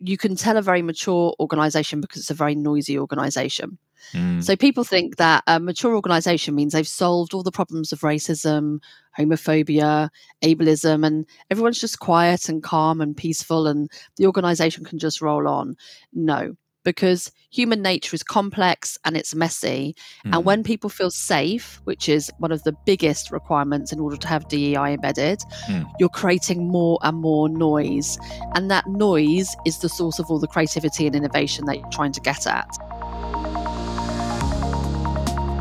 [0.00, 3.78] you can tell a very mature organization because it's a very noisy organization.
[4.14, 4.42] Mm.
[4.42, 8.80] So people think that a mature organization means they've solved all the problems of racism,
[9.16, 10.08] homophobia,
[10.42, 15.46] ableism, and everyone's just quiet and calm and peaceful and the organization can just roll
[15.46, 15.76] on.
[16.14, 19.94] No, because human nature is complex and it's messy.
[20.24, 20.36] Mm.
[20.36, 24.28] And when people feel safe, which is one of the biggest requirements in order to
[24.28, 25.90] have DEI embedded, Mm.
[25.98, 28.18] you're creating more and more noise.
[28.54, 32.12] And that noise is the source of all the creativity and innovation that you're trying
[32.12, 32.68] to get at.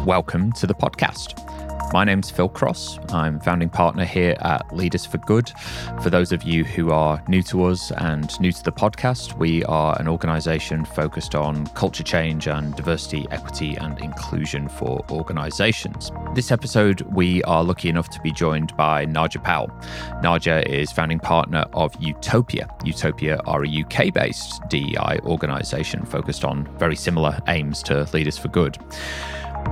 [0.05, 1.48] Welcome to the podcast.
[1.91, 2.99] My name's Phil Cross.
[3.11, 5.51] I'm founding partner here at Leaders for Good.
[6.03, 9.63] For those of you who are new to us and new to the podcast, we
[9.65, 16.11] are an organization focused on culture change and diversity, equity, and inclusion for organizations.
[16.35, 19.69] This episode, we are lucky enough to be joined by Nadya Powell.
[20.21, 22.69] Nadya is founding partner of Utopia.
[22.85, 28.49] Utopia are a UK based DEI organization focused on very similar aims to Leaders for
[28.49, 28.77] Good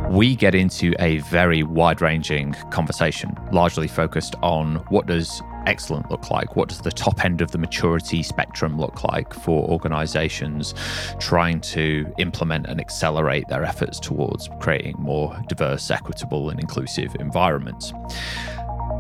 [0.10, 6.32] we get into a very wide ranging conversation, largely focused on what does excellent look
[6.32, 6.56] like?
[6.56, 10.74] What does the top end of the maturity spectrum look like for organizations
[11.20, 17.94] trying to implement and accelerate their efforts towards creating more diverse, equitable, and inclusive environments?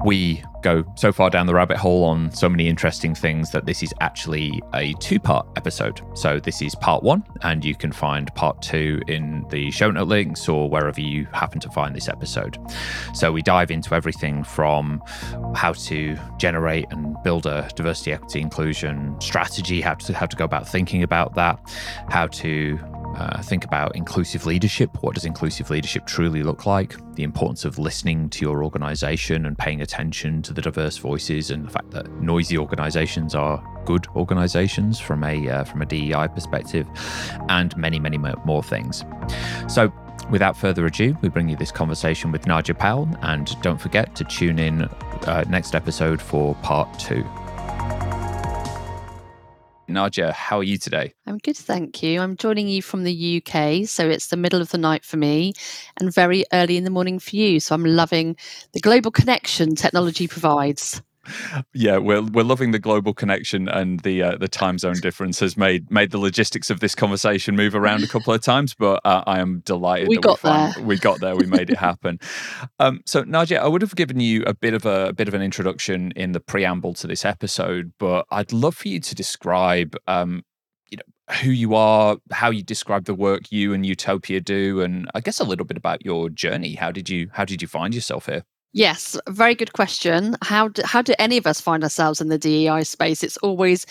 [0.06, 3.82] We go so far down the rabbit hole on so many interesting things that this
[3.84, 6.02] is actually a two part episode.
[6.14, 10.08] So, this is part one, and you can find part two in the show note
[10.08, 12.58] links or wherever you happen to find this episode.
[13.14, 15.02] So, we dive into everything from
[15.56, 20.46] how to generate and build a diversity, equity, inclusion strategy, how to, how to go
[20.46, 21.60] about thinking about that,
[22.10, 22.80] how to
[23.18, 25.02] uh, think about inclusive leadership.
[25.02, 26.96] What does inclusive leadership truly look like?
[27.16, 31.66] The importance of listening to your organization and paying attention to the diverse voices, and
[31.66, 36.88] the fact that noisy organizations are good organizations from a uh, from a DEI perspective,
[37.50, 39.04] and many many more things.
[39.68, 39.92] So.
[40.32, 44.26] Without further ado, we bring you this conversation with Nadya Powell, and don't forget to
[44.26, 47.24] tune in uh, next episode for part two.
[49.90, 51.14] Nadya, how are you today?
[51.26, 52.20] I'm good, thank you.
[52.20, 55.54] I'm joining you from the UK, so it's the middle of the night for me
[56.00, 57.60] and very early in the morning for you.
[57.60, 58.36] So I'm loving
[58.74, 61.02] the global connection technology provides.
[61.74, 65.58] Yeah, we're we're loving the global connection and the uh, the time zone difference has
[65.58, 69.24] made made the logistics of this conversation move around a couple of times, but uh,
[69.28, 70.84] I am delighted we that got we, found, there.
[70.84, 71.36] we got there.
[71.36, 72.20] We made it happen.
[72.80, 75.34] um, so, Nadya, I would have given you a bit of a, a, bit of
[75.34, 79.96] an introduction in the preamble to this episode, but I'd love for you to describe.
[80.08, 80.44] Um,
[80.90, 85.10] you know who you are, how you describe the work you and Utopia do, and
[85.14, 86.76] I guess a little bit about your journey.
[86.76, 88.44] How did you how did you find yourself here?
[88.74, 90.36] Yes, very good question.
[90.44, 93.24] How do, how do any of us find ourselves in the DEI space?
[93.24, 93.86] It's always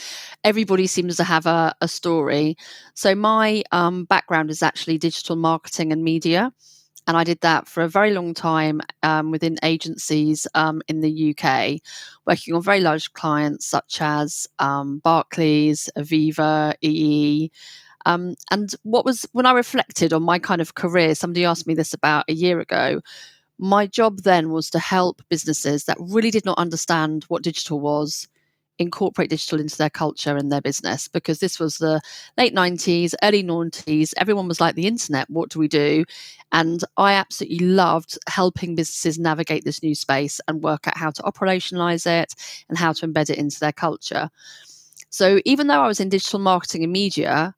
[0.44, 2.56] everybody seems to have a, a story.
[2.94, 6.52] So my um, background is actually digital marketing and media,
[7.08, 11.34] and I did that for a very long time um, within agencies um, in the
[11.36, 11.80] UK,
[12.26, 17.50] working on very large clients such as um, Barclays, Aviva, EE.
[18.06, 21.74] Um, and what was when I reflected on my kind of career, somebody asked me
[21.74, 23.00] this about a year ago
[23.58, 28.28] my job then was to help businesses that really did not understand what digital was
[28.78, 32.00] incorporate digital into their culture and their business because this was the
[32.36, 36.04] late 90s early 90s everyone was like the internet what do we do?
[36.52, 41.22] And i absolutely loved helping businesses navigate this new space and work out how to
[41.22, 42.34] operationalize it
[42.68, 44.28] and how to embed it into their culture.
[45.08, 47.54] So even though i was in digital marketing and media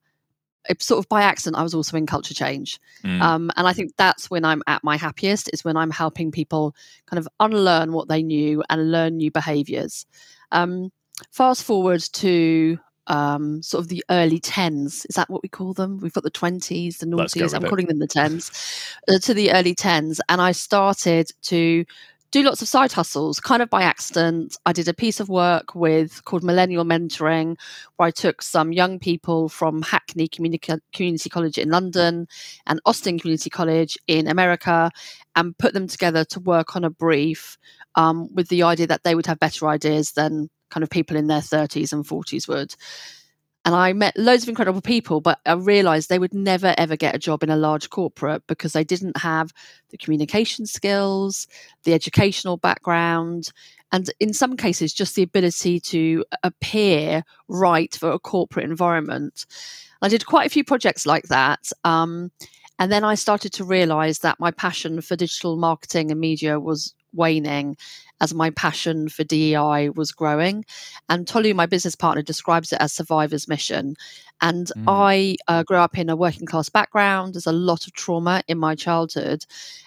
[0.68, 2.80] it, sort of by accident, I was also in culture change.
[3.04, 3.20] Mm.
[3.20, 6.74] Um, and I think that's when I'm at my happiest, is when I'm helping people
[7.06, 10.06] kind of unlearn what they knew and learn new behaviors.
[10.52, 10.92] Um,
[11.30, 15.06] fast forward to um, sort of the early 10s.
[15.08, 15.98] Is that what we call them?
[16.00, 17.54] We've got the 20s, the noughties.
[17.54, 17.68] I'm it.
[17.68, 18.94] calling them the 10s.
[19.08, 20.20] Uh, to the early 10s.
[20.28, 21.84] And I started to
[22.30, 24.56] do lots of side hustles kind of by accident.
[24.66, 27.56] I did a piece of work with called Millennial Mentoring,
[27.96, 32.28] where I took some young people from Hackney Communi- Community College in London
[32.66, 34.90] and Austin Community College in America
[35.36, 37.56] and put them together to work on a brief
[37.94, 41.28] um, with the idea that they would have better ideas than kind of people in
[41.28, 42.74] their 30s and 40s would.
[43.68, 47.14] And I met loads of incredible people, but I realized they would never ever get
[47.14, 49.52] a job in a large corporate because they didn't have
[49.90, 51.46] the communication skills,
[51.84, 53.52] the educational background,
[53.92, 59.44] and in some cases, just the ability to appear right for a corporate environment.
[60.00, 61.70] I did quite a few projects like that.
[61.84, 62.32] Um,
[62.78, 66.94] and then I started to realize that my passion for digital marketing and media was
[67.12, 67.76] waning.
[68.20, 70.64] As my passion for DEI was growing.
[71.08, 73.94] And Tolu, my business partner, describes it as survivor's mission.
[74.40, 74.84] And mm.
[74.86, 77.34] I uh, grew up in a working class background.
[77.34, 79.44] There's a lot of trauma in my childhood.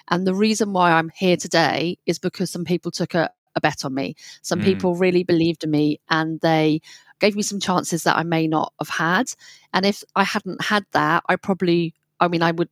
[0.09, 3.85] And the reason why I'm here today is because some people took a, a bet
[3.85, 4.15] on me.
[4.41, 4.65] Some mm.
[4.65, 6.81] people really believed in me and they
[7.19, 9.31] gave me some chances that I may not have had.
[9.73, 12.69] And if I hadn't had that, I probably, I mean, I would,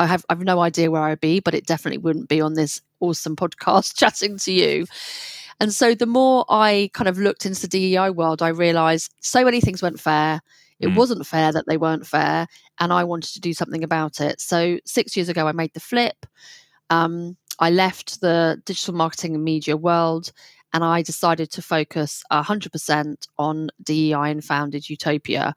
[0.00, 2.54] I have, I have no idea where I'd be, but it definitely wouldn't be on
[2.54, 4.86] this awesome podcast chatting to you.
[5.60, 9.44] And so the more I kind of looked into the DEI world, I realized so
[9.44, 10.40] many things weren't fair.
[10.78, 10.96] It mm.
[10.96, 12.46] wasn't fair that they weren't fair,
[12.78, 14.40] and I wanted to do something about it.
[14.40, 16.24] So six years ago, I made the flip.
[16.88, 20.32] Um, I left the digital marketing and media world
[20.72, 25.54] and I decided to focus 100% on DEI and founded Utopia.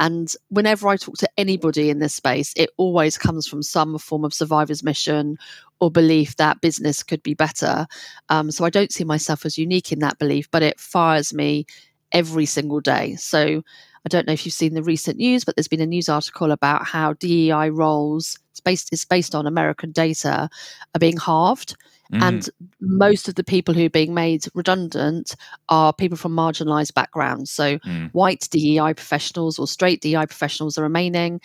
[0.00, 4.24] And whenever I talk to anybody in this space, it always comes from some form
[4.24, 5.38] of survivor's mission
[5.80, 7.86] or belief that business could be better.
[8.28, 11.66] Um, so I don't see myself as unique in that belief, but it fires me
[12.12, 13.14] every single day.
[13.16, 13.62] So
[14.06, 16.52] I don't know if you've seen the recent news, but there's been a news article
[16.52, 20.48] about how DEI roles, it's based, it's based on American data,
[20.94, 21.76] are being halved.
[22.12, 22.22] Mm.
[22.22, 22.50] And
[22.80, 25.34] most of the people who are being made redundant
[25.68, 27.50] are people from marginalized backgrounds.
[27.50, 28.10] So mm.
[28.12, 31.40] white DEI professionals or straight DEI professionals are remaining.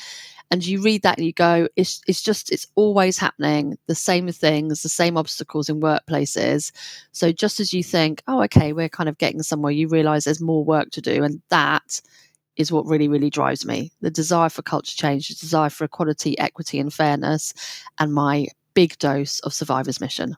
[0.51, 3.77] And you read that and you go, it's, it's just, it's always happening.
[3.87, 6.73] The same things, the same obstacles in workplaces.
[7.13, 10.41] So just as you think, oh, okay, we're kind of getting somewhere, you realize there's
[10.41, 11.23] more work to do.
[11.23, 12.01] And that
[12.57, 16.37] is what really, really drives me the desire for culture change, the desire for equality,
[16.37, 17.53] equity, and fairness,
[17.97, 20.35] and my big dose of survivor's mission.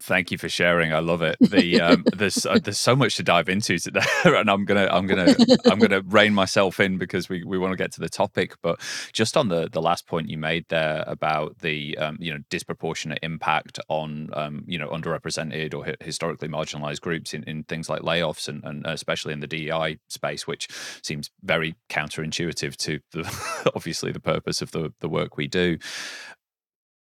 [0.00, 0.92] Thank you for sharing.
[0.92, 1.36] I love it.
[1.48, 5.06] The um, there's uh, there's so much to dive into today, and I'm gonna I'm
[5.06, 5.34] gonna
[5.64, 8.54] I'm gonna rein myself in because we, we want to get to the topic.
[8.60, 8.80] But
[9.12, 13.20] just on the the last point you made there about the um, you know disproportionate
[13.22, 18.46] impact on um, you know underrepresented or historically marginalized groups in, in things like layoffs
[18.46, 20.68] and, and especially in the DEI space, which
[21.02, 25.78] seems very counterintuitive to the obviously the purpose of the the work we do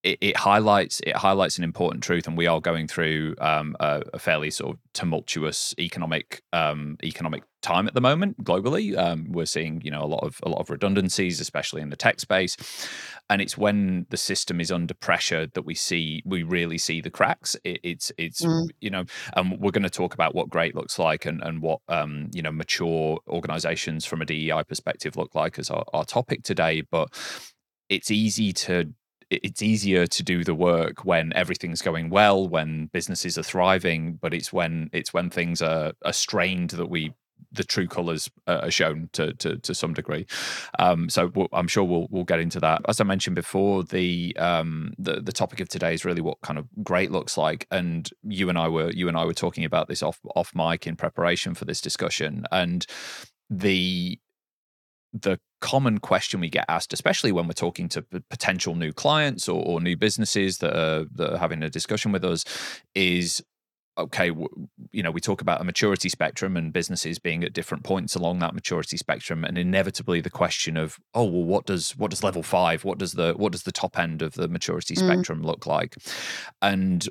[0.08, 4.02] it, it, highlights it highlights an important truth, and we are going through um, a,
[4.14, 8.98] a, fairly sort of tumultuous economic um, economic time at the moment globally.
[8.98, 11.98] Um, we're seeing you know a lot of a lot of redundancies, especially in the
[11.98, 12.56] tech space,
[13.30, 17.12] and it's when the system is under pressure that we see we really see the
[17.12, 17.58] cracks.
[17.66, 18.70] It, it's it's mm.
[18.80, 21.82] you know, and we're going to talk about what great looks like and and what
[21.90, 26.44] um, you know mature organisations from a DEI perspective look like as our, our topic
[26.44, 27.10] today, but
[27.90, 28.94] it's easy to
[29.30, 34.34] it's easier to do the work when everything's going well, when businesses are thriving, but
[34.34, 37.14] it's when it's when things are, are strained that we
[37.52, 40.26] the true colors are shown to to, to some degree.
[40.80, 42.82] Um, so we'll, I'm sure we'll we'll get into that.
[42.88, 46.60] As I mentioned before, the um, the the topic of today is really what kind
[46.60, 49.88] of great looks like, and you and I were you and I were talking about
[49.88, 52.86] this off off mic in preparation for this discussion, and
[53.50, 54.20] the
[55.14, 59.64] the common question we get asked, especially when we're talking to potential new clients or,
[59.64, 62.44] or new businesses that are, that are having a discussion with us,
[62.94, 63.44] is
[63.98, 64.32] okay,
[64.92, 68.40] you know, we talk about a maturity spectrum and businesses being at different points along
[68.40, 72.44] that maturity spectrum, and inevitably the question of, oh, well, what does what does level
[72.44, 75.00] five, what does the what does the top end of the maturity mm.
[75.00, 75.96] spectrum look like?
[76.62, 77.08] And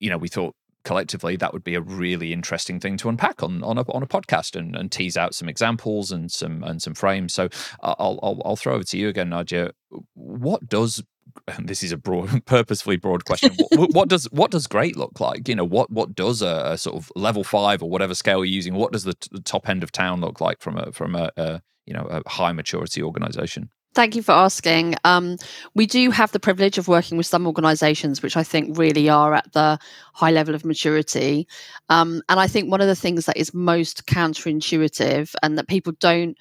[0.00, 0.54] you know, we thought
[0.84, 4.06] collectively, that would be a really interesting thing to unpack on on a, on a
[4.06, 7.32] podcast and, and tease out some examples and some and some frames.
[7.32, 7.48] So
[7.82, 9.72] I'll I'll, I'll throw over to you again, Nadya.
[10.14, 11.02] What does
[11.48, 13.52] and this is a broad, purposefully broad question.
[13.72, 15.48] what, what, does what does great look like?
[15.48, 18.54] You know, what what does a, a sort of level five or whatever scale you're
[18.54, 18.74] using?
[18.74, 21.30] What does the, t- the top end of town look like from a from a,
[21.36, 23.70] a you know a high maturity organization?
[23.94, 24.96] Thank you for asking.
[25.04, 25.36] Um,
[25.76, 29.34] we do have the privilege of working with some organisations which I think really are
[29.34, 29.78] at the
[30.12, 31.46] high level of maturity.
[31.88, 35.92] Um, and I think one of the things that is most counterintuitive and that people
[36.00, 36.36] don't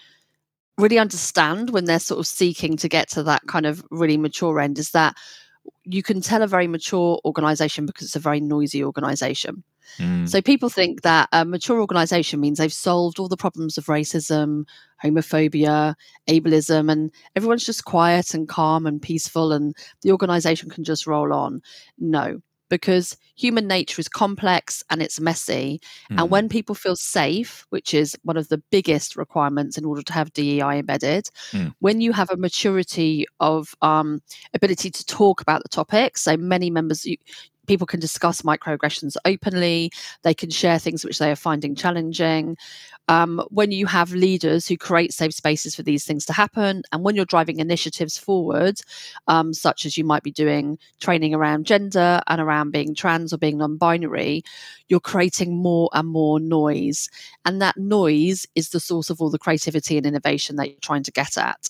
[0.80, 4.60] really understand when they're sort of seeking to get to that kind of really mature
[4.60, 5.16] end is that
[5.84, 9.64] you can tell a very mature organisation because it's a very noisy organisation.
[9.98, 10.28] Mm.
[10.28, 14.66] So people think that a mature organization means they've solved all the problems of racism,
[15.04, 15.96] homophobia,
[16.28, 21.34] ableism, and everyone's just quiet and calm and peaceful and the organization can just roll
[21.34, 21.62] on.
[21.98, 22.42] No,
[22.74, 25.80] because human nature is complex and it's messy.
[26.12, 26.22] Mm.
[26.22, 30.13] And when people feel safe, which is one of the biggest requirements in order to
[30.13, 31.72] have DEI embedded, mm.
[31.82, 34.24] when you have a maturity of um,
[34.56, 37.18] ability to talk about the topic, so many members, you,
[37.67, 39.91] people can discuss microaggressions openly.
[40.24, 42.58] They can share things which they are finding challenging.
[43.10, 47.03] Um, when you have leaders who create safe spaces for these things to happen, and
[47.03, 48.79] when you're driving initiatives forward,
[49.27, 53.38] um, such as you might be doing training around gender and around being trans or
[53.38, 54.43] being non binary,
[54.88, 57.10] you're creating more and more noise.
[57.43, 61.03] And that noise is the source of all the creativity and innovation that you're trying
[61.03, 61.70] to get at.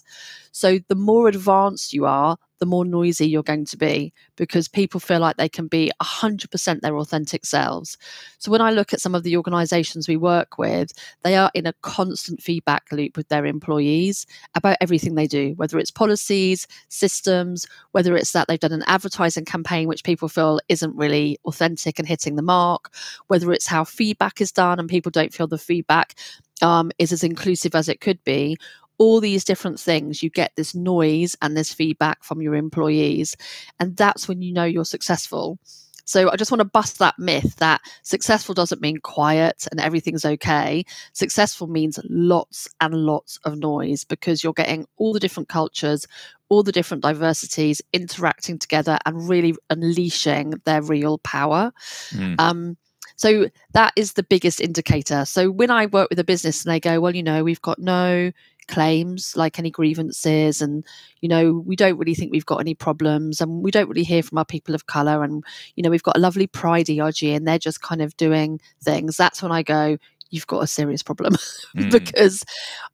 [0.52, 4.98] So the more advanced you are, the more noisy you're going to be because people
[4.98, 7.98] feel like they can be 100% their authentic selves.
[8.38, 10.94] So when I look at some of the organizations we work with,
[11.24, 15.78] they are in a constant feedback loop with their employees about everything they do, whether
[15.78, 20.96] it's policies, systems, whether it's that they've done an advertising campaign which people feel isn't
[20.96, 22.94] really authentic and hitting the mark,
[23.28, 26.16] whether it's how feedback is done and people don't feel the feedback
[26.62, 28.58] um, is as inclusive as it could be,
[28.98, 33.36] all these different things, you get this noise and this feedback from your employees.
[33.80, 35.60] And that's when you know you're successful.
[36.06, 40.26] So I just want to bust that myth that successful doesn't mean quiet and everything's
[40.26, 40.86] okay.
[41.14, 46.06] Successful means lots and lots of noise because you're getting all the different cultures,
[46.50, 51.72] all the different diversities interacting together and really unleashing their real power.
[52.12, 52.36] Mm.
[52.40, 52.78] Um,
[53.16, 55.26] so that is the biggest indicator.
[55.26, 57.80] So when I work with a business and they go, well, you know, we've got
[57.80, 58.32] no
[58.68, 60.86] claims like any grievances and
[61.22, 64.24] you know we don't really think we've got any problems and we don't really hear
[64.24, 65.44] from our people of color and
[65.76, 69.18] you know we've got a lovely pride erg and they're just kind of doing things
[69.18, 69.98] that's when i go
[70.30, 71.34] you've got a serious problem
[71.76, 71.92] mm.
[71.92, 72.44] because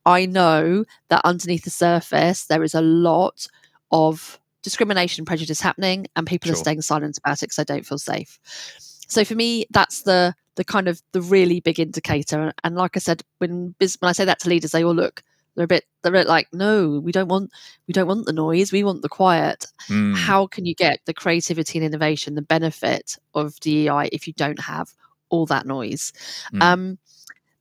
[0.05, 3.47] i know that underneath the surface there is a lot
[3.91, 6.53] of discrimination prejudice happening and people sure.
[6.53, 8.39] are staying silent about it because they don't feel safe
[9.07, 12.99] so for me that's the the kind of the really big indicator and like i
[12.99, 15.23] said when when i say that to leaders they all look
[15.59, 17.51] they're a bit they're a bit like, no, we don't want
[17.85, 19.65] we don't want the noise, we want the quiet.
[19.89, 20.15] Mm.
[20.15, 24.61] How can you get the creativity and innovation, the benefit of DEI if you don't
[24.61, 24.93] have
[25.27, 26.13] all that noise?
[26.53, 26.61] Mm.
[26.61, 26.97] Um,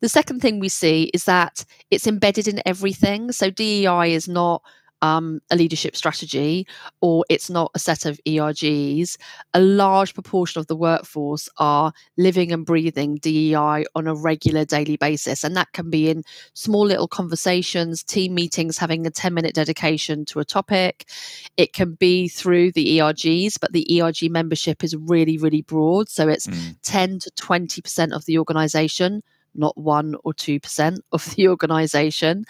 [0.00, 3.32] the second thing we see is that it's embedded in everything.
[3.32, 4.62] So DEI is not
[5.02, 6.66] um, a leadership strategy
[7.00, 9.16] or it's not a set of ERGs,
[9.54, 14.96] a large proportion of the workforce are living and breathing DEI on a regular daily
[14.96, 15.44] basis.
[15.44, 16.22] And that can be in
[16.54, 21.08] small little conversations, team meetings, having a 10 minute dedication to a topic.
[21.56, 26.08] It can be through the ERGs, but the ERG membership is really, really broad.
[26.08, 26.76] So it's mm.
[26.82, 29.22] 10 to 20% of the organization
[29.58, 32.44] not one or 2% of the organization.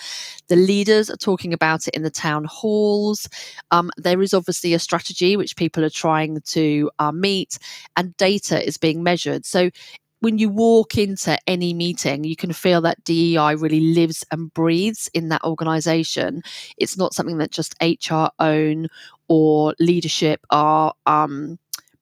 [0.48, 3.28] The leaders are talking about it in the town halls.
[3.70, 7.58] Um, there is obviously a strategy which people are trying to uh, meet,
[7.96, 9.44] and data is being measured.
[9.46, 9.70] So
[10.20, 15.08] when you walk into any meeting, you can feel that DEI really lives and breathes
[15.14, 16.42] in that organization.
[16.76, 18.88] It's not something that just HR own
[19.28, 21.58] or leadership are um,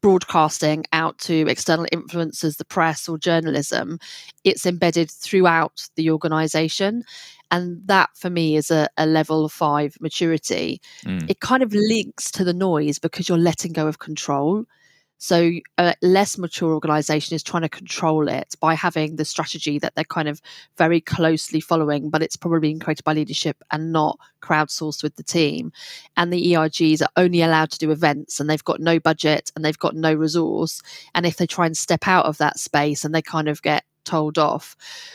[0.07, 3.99] broadcasting out to external influencers, the press, or journalism,
[4.45, 7.03] it's embedded throughout the organization.
[7.51, 10.81] And that for me is a, a level five maturity.
[11.05, 11.29] Mm.
[11.29, 14.65] It kind of links to the noise because you're letting go of control.
[15.19, 19.95] So a less mature organization is trying to control it by having the strategy that
[19.95, 20.43] they're kind of
[20.77, 25.23] very closely following, but it's probably being created by leadership and not crowdsourced with the
[25.23, 25.73] team.
[26.17, 29.65] And the ERGs are only allowed to do events and they've got no budget and
[29.65, 30.83] they've got no resource.
[31.15, 33.85] And if they try and step out of that space and they kind of get
[34.07, 34.75] told off.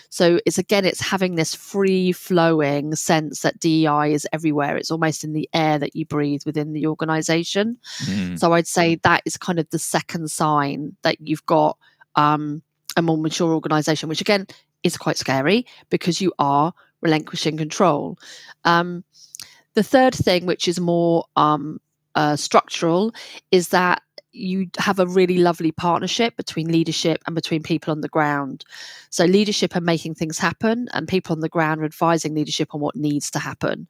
[0.10, 4.78] So it's again, it's having this free flowing sense that DEI is everywhere.
[4.78, 7.78] It's almost in the air that you breathe within the organization.
[8.04, 8.38] Mm.
[8.38, 11.78] So I'd say that is kind of the second sign that you've got
[12.16, 12.62] um,
[12.96, 14.46] a more mature organization, which again
[14.84, 18.18] is quite scary because you are relinquishing control.
[18.66, 19.04] Um,
[19.74, 21.80] the third thing, which is more um,
[22.16, 23.14] uh, structural,
[23.52, 24.02] is that
[24.34, 28.66] you have a really lovely partnership between leadership and between people on the ground.
[29.10, 32.82] So, leadership are making things happen, and people on the ground are advising leadership on
[32.82, 33.88] what needs to happen.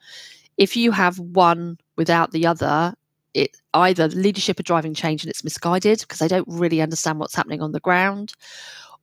[0.58, 2.94] If you have one without the other,
[3.34, 7.36] it either leadership are driving change and it's misguided because they don't really understand what's
[7.36, 8.34] happening on the ground,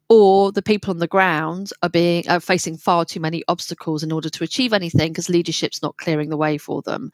[0.09, 4.13] or the people on the ground are being are facing far too many obstacles in
[4.13, 7.13] order to achieve anything because leadership's not clearing the way for them.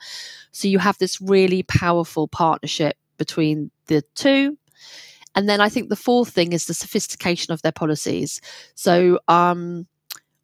[0.52, 4.56] So you have this really powerful partnership between the two.
[5.34, 8.40] And then I think the fourth thing is the sophistication of their policies.
[8.74, 9.86] So um,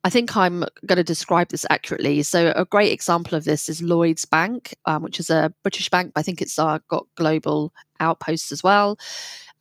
[0.03, 2.23] I think I'm going to describe this accurately.
[2.23, 6.13] So a great example of this is Lloyds Bank, um, which is a British bank.
[6.15, 8.99] But I think it's uh, got global outposts as well.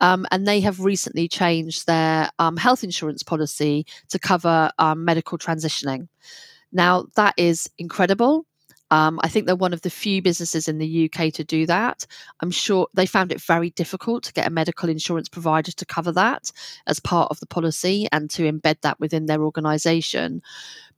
[0.01, 5.37] Um, and they have recently changed their um, health insurance policy to cover um, medical
[5.37, 6.07] transitioning.
[6.71, 8.45] Now, that is incredible.
[8.91, 12.05] Um, I think they're one of the few businesses in the UK to do that.
[12.41, 16.11] I'm sure they found it very difficult to get a medical insurance provider to cover
[16.13, 16.51] that
[16.87, 20.41] as part of the policy and to embed that within their organisation.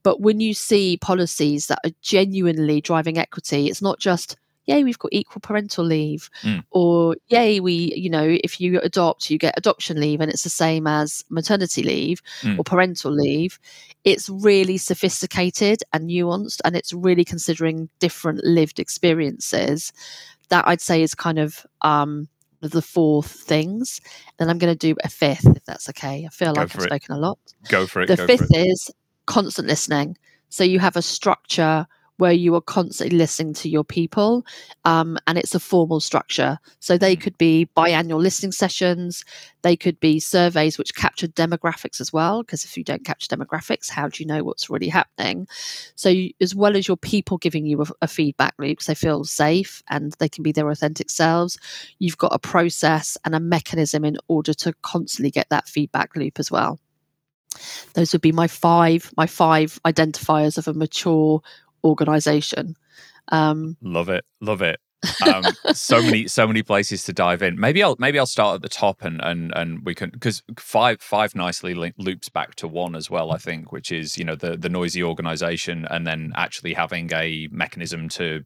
[0.02, 4.98] But when you see policies that are genuinely driving equity, it's not just yay, we've
[4.98, 6.62] got equal parental leave, mm.
[6.70, 10.50] or yay, we, you know, if you adopt, you get adoption leave, and it's the
[10.50, 12.58] same as maternity leave mm.
[12.58, 13.58] or parental leave.
[14.04, 19.92] It's really sophisticated and nuanced, and it's really considering different lived experiences.
[20.48, 22.28] That I'd say is kind of um,
[22.60, 24.00] the four things.
[24.38, 26.24] Then I'm going to do a fifth, if that's okay.
[26.24, 26.86] I feel Go like I've it.
[26.86, 27.38] spoken a lot.
[27.68, 28.06] Go for it.
[28.06, 28.90] The fifth is
[29.26, 30.16] constant listening.
[30.48, 31.86] So you have a structure
[32.22, 34.46] where you are constantly listening to your people
[34.84, 36.56] um, and it's a formal structure.
[36.78, 37.20] So they mm.
[37.20, 39.24] could be biannual listening sessions,
[39.62, 43.90] they could be surveys which capture demographics as well, because if you don't capture demographics,
[43.90, 45.48] how do you know what's really happening?
[45.96, 48.94] So, you, as well as your people giving you a, a feedback loop because they
[48.94, 51.58] feel safe and they can be their authentic selves,
[51.98, 56.38] you've got a process and a mechanism in order to constantly get that feedback loop
[56.38, 56.78] as well
[57.94, 61.42] those would be my five my five identifiers of a mature
[61.84, 62.76] organization.
[63.28, 64.80] Um, love it, love it.
[65.26, 68.62] um, so many so many places to dive in maybe i'll maybe i'll start at
[68.62, 72.94] the top and and and we can because five five nicely loops back to one
[72.94, 76.72] as well i think which is you know the the noisy organization and then actually
[76.74, 78.44] having a mechanism to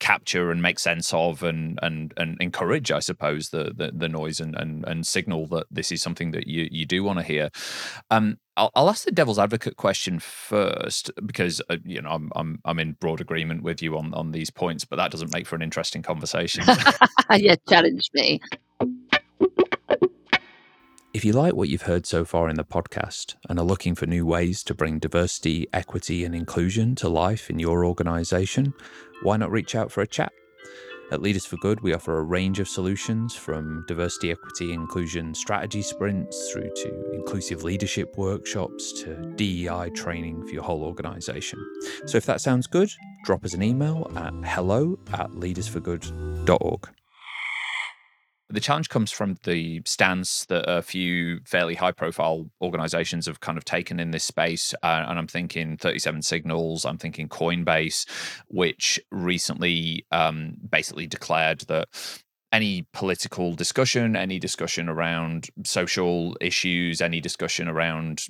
[0.00, 4.40] capture and make sense of and and and encourage i suppose the the, the noise
[4.40, 7.50] and, and and signal that this is something that you you do want to hear
[8.10, 12.60] um I'll, I'll ask the devil's advocate question first because uh, you know I'm, I'm
[12.64, 15.56] I'm in broad agreement with you on on these points, but that doesn't make for
[15.56, 16.64] an interesting conversation.
[17.30, 18.40] yeah, challenge me.
[21.14, 24.06] If you like what you've heard so far in the podcast and are looking for
[24.06, 28.72] new ways to bring diversity, equity, and inclusion to life in your organisation,
[29.22, 30.32] why not reach out for a chat?
[31.12, 35.82] At Leaders for Good, we offer a range of solutions from diversity, equity, inclusion strategy
[35.82, 41.58] sprints through to inclusive leadership workshops to DEI training for your whole organization.
[42.06, 42.90] So if that sounds good,
[43.24, 46.88] drop us an email at hello at leadersforgood.org.
[48.52, 53.56] The challenge comes from the stance that a few fairly high profile organizations have kind
[53.56, 54.74] of taken in this space.
[54.82, 58.06] Uh, and I'm thinking 37 Signals, I'm thinking Coinbase,
[58.48, 61.88] which recently um, basically declared that
[62.52, 68.26] any political discussion, any discussion around social issues, any discussion around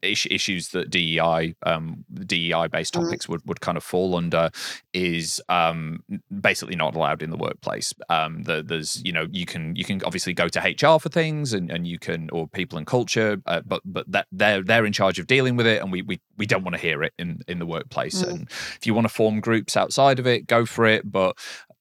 [0.00, 3.02] is- issues that DEI, um, DEI based mm.
[3.02, 4.50] topics would, would kind of fall under,
[4.94, 6.02] is um,
[6.40, 7.92] basically not allowed in the workplace.
[8.08, 11.52] Um, the, there's, you know, you can you can obviously go to HR for things,
[11.52, 14.94] and, and you can or people and culture, uh, but but that they're they're in
[14.94, 17.42] charge of dealing with it, and we we, we don't want to hear it in
[17.46, 18.22] in the workplace.
[18.22, 18.30] Mm.
[18.30, 21.10] And if you want to form groups outside of it, go for it.
[21.10, 21.36] But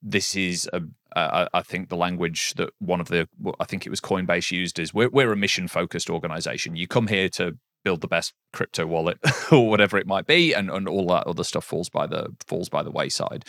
[0.06, 0.82] this is a
[1.16, 3.28] uh, I, think the language that one of the
[3.60, 6.76] I think it was Coinbase used is we're we're a mission focused organization.
[6.76, 9.18] You come here to build the best crypto wallet
[9.52, 12.68] or whatever it might be, and, and all that other stuff falls by the falls
[12.68, 13.46] by the wayside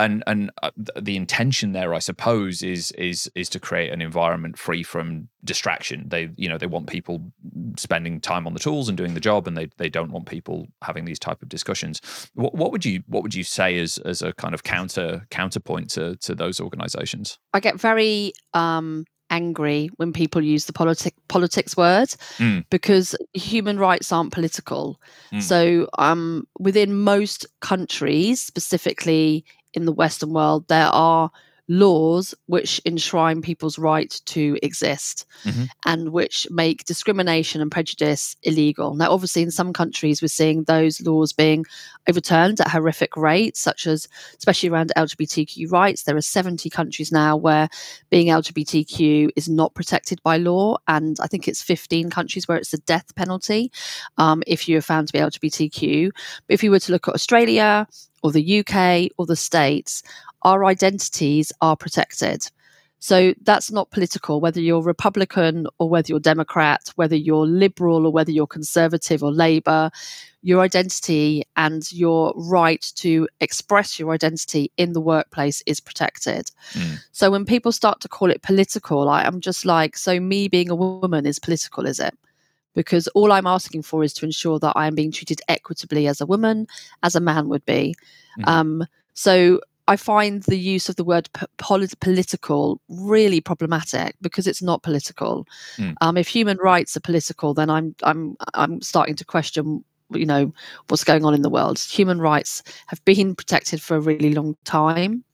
[0.00, 4.58] and and uh, the intention there, I suppose, is is is to create an environment
[4.58, 6.08] free from distraction.
[6.08, 7.32] They you know they want people
[7.76, 10.68] spending time on the tools and doing the job, and they they don't want people
[10.82, 12.00] having these type of discussions.
[12.34, 15.90] What, what would you what would you say as as a kind of counter counterpoint
[15.90, 17.38] to to those organisations?
[17.52, 22.64] I get very um angry when people use the politic politics word mm.
[22.70, 25.00] because human rights aren't political.
[25.32, 25.42] Mm.
[25.42, 31.30] So um, within most countries, specifically in the Western world, there are
[31.70, 35.64] laws which enshrine people's right to exist mm-hmm.
[35.86, 38.96] and which make discrimination and prejudice illegal.
[38.96, 41.64] Now, obviously, in some countries, we're seeing those laws being
[42.08, 46.02] overturned at horrific rates, such as especially around LGBTQ rights.
[46.02, 47.68] There are 70 countries now where
[48.10, 52.72] being LGBTQ is not protected by law, and I think it's 15 countries where it's
[52.72, 53.70] the death penalty
[54.18, 56.10] um, if you are found to be LGBTQ.
[56.48, 57.86] But if you were to look at Australia,
[58.22, 60.02] or the UK or the States,
[60.42, 62.46] our identities are protected.
[63.02, 68.12] So that's not political, whether you're Republican or whether you're Democrat, whether you're liberal or
[68.12, 69.90] whether you're conservative or Labour,
[70.42, 76.50] your identity and your right to express your identity in the workplace is protected.
[76.72, 76.98] Mm.
[77.12, 80.68] So when people start to call it political, I, I'm just like, so me being
[80.68, 82.14] a woman is political, is it?
[82.74, 86.20] because all I'm asking for is to ensure that I am being treated equitably as
[86.20, 86.66] a woman,
[87.02, 87.94] as a man would be.
[88.38, 88.48] Mm-hmm.
[88.48, 94.62] Um, so I find the use of the word polit- political really problematic because it's
[94.62, 95.48] not political.
[95.78, 95.94] Mm.
[96.00, 100.52] Um, if human rights are political, then I'm I'm I'm starting to question you know
[100.86, 101.80] what's going on in the world.
[101.80, 105.24] Human rights have been protected for a really long time.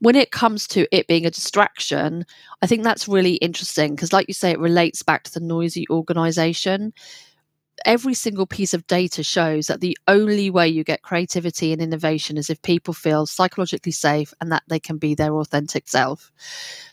[0.00, 2.26] When it comes to it being a distraction,
[2.62, 5.86] I think that's really interesting because, like you say, it relates back to the noisy
[5.88, 6.92] organization.
[7.84, 12.38] Every single piece of data shows that the only way you get creativity and innovation
[12.38, 16.32] is if people feel psychologically safe and that they can be their authentic self.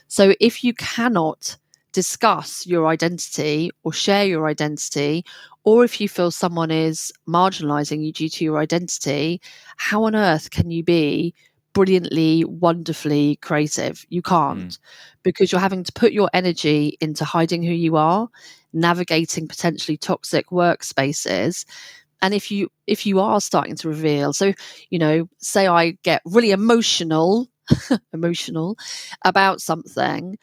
[0.07, 1.57] So, if you cannot
[1.93, 5.23] discuss your identity or share your identity,
[5.63, 9.41] or if you feel someone is marginalizing you due to your identity,
[9.77, 11.33] how on earth can you be
[11.73, 14.05] brilliantly, wonderfully creative?
[14.09, 14.79] You can't mm.
[15.23, 18.29] because you're having to put your energy into hiding who you are,
[18.73, 21.65] navigating potentially toxic workspaces
[22.21, 24.53] and if you if you are starting to reveal so
[24.89, 27.47] you know say i get really emotional
[28.13, 28.77] emotional
[29.25, 30.37] about something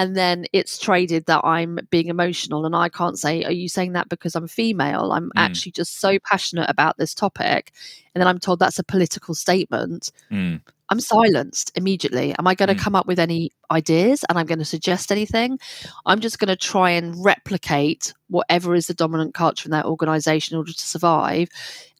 [0.00, 2.64] and then it's traded that I'm being emotional.
[2.64, 5.12] And I can't say, Are you saying that because I'm female?
[5.12, 5.32] I'm mm.
[5.36, 7.72] actually just so passionate about this topic.
[8.14, 10.10] And then I'm told that's a political statement.
[10.32, 10.62] Mm.
[10.88, 12.34] I'm silenced immediately.
[12.38, 12.80] Am I going to mm.
[12.80, 15.58] come up with any ideas and I'm going to suggest anything?
[16.06, 20.54] I'm just going to try and replicate whatever is the dominant culture in that organization
[20.54, 21.50] in order to survive.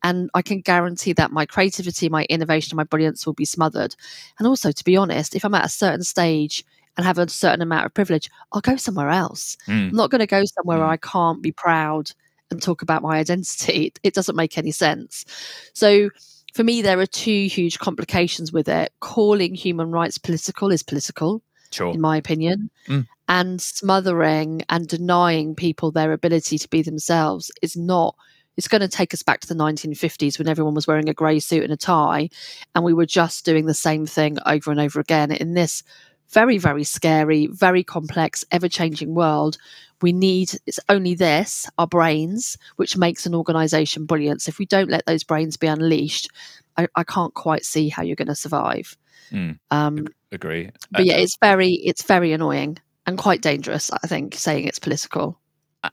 [0.03, 3.95] And I can guarantee that my creativity, my innovation, my brilliance will be smothered.
[4.39, 6.65] And also, to be honest, if I'm at a certain stage
[6.97, 9.57] and have a certain amount of privilege, I'll go somewhere else.
[9.67, 9.91] Mm.
[9.91, 10.81] I'm not going to go somewhere mm.
[10.81, 12.11] where I can't be proud
[12.51, 13.87] and talk about my identity.
[13.87, 15.25] It, it doesn't make any sense.
[15.73, 16.11] So,
[16.53, 18.93] for me, there are two huge complications with it.
[18.99, 21.93] Calling human rights political is political, sure.
[21.93, 22.71] in my opinion.
[22.89, 23.07] Mm.
[23.29, 28.17] And smothering and denying people their ability to be themselves is not
[28.57, 31.39] it's going to take us back to the 1950s when everyone was wearing a grey
[31.39, 32.29] suit and a tie
[32.75, 35.83] and we were just doing the same thing over and over again in this
[36.31, 39.59] very, very scary, very complex, ever changing world.
[40.03, 44.43] We need, it's only this, our brains, which makes an organization brilliant.
[44.43, 46.31] So if we don't let those brains be unleashed,
[46.77, 48.97] I, I can't quite see how you're going to survive.
[49.31, 50.71] Mm, um, agree.
[50.91, 55.39] But yeah, it's very, it's very annoying and quite dangerous, I think, saying it's political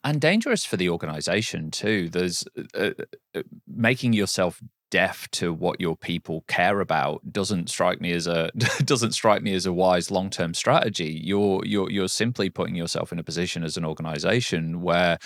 [0.03, 2.43] and dangerous for the organization too there's
[2.75, 2.89] uh,
[3.33, 8.51] uh, making yourself deaf to what your people care about doesn't strike me as a
[8.83, 11.21] doesn't strike me as a wise long-term strategy.
[11.23, 15.17] You're you're you're simply putting yourself in a position as an organization where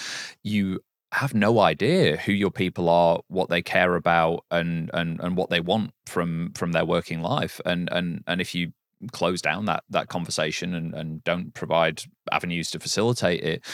[0.43, 0.79] you
[1.13, 5.49] have no idea who your people are what they care about and and and what
[5.49, 7.59] they want from from their working life.
[7.65, 8.71] And and and if you
[9.11, 13.65] close down that that conversation and and don't provide avenues to facilitate it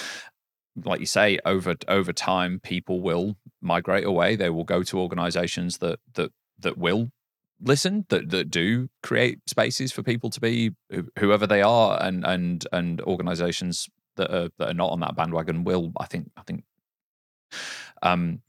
[0.85, 4.35] like you say, over over time, people will migrate away.
[4.35, 7.11] They will go to organizations that that that will
[7.61, 10.71] listen that that do create spaces for people to be
[11.17, 15.63] whoever they are and and and organizations that are that are not on that bandwagon
[15.63, 16.63] will i think i think
[18.03, 18.41] um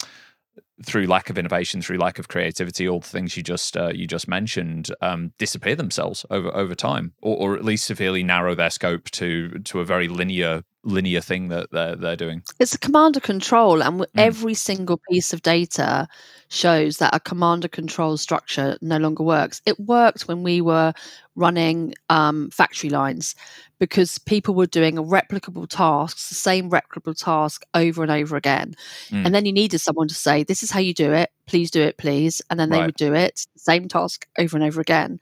[0.85, 4.07] through lack of innovation, through lack of creativity, all the things you just uh, you
[4.07, 8.71] just mentioned um, disappear themselves over over time, or, or at least severely narrow their
[8.71, 12.43] scope to to a very linear linear thing that they're they're doing.
[12.59, 14.07] It's a commander control, and mm.
[14.17, 16.09] every single piece of data
[16.49, 19.61] shows that a commander control structure no longer works.
[19.67, 20.93] It worked when we were
[21.37, 23.35] running um, factory lines
[23.79, 28.75] because people were doing replicable tasks, the same replicable task over and over again.
[29.11, 29.27] Mm.
[29.27, 31.83] And then you needed someone to say, This is how you do it, please do
[31.83, 32.43] it, please.
[32.51, 32.87] And then they right.
[32.87, 35.21] would do it, same task over and over again.